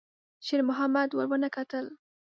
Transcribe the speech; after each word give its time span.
شېرمحمد 0.45 1.09
ور 1.13 1.27
ونه 1.31 1.49
کتل. 1.55 1.85